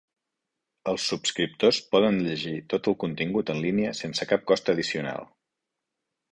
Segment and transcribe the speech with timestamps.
[0.93, 5.33] Els subscriptors poden llegir tot el contingut en línia sense cap cost addicional.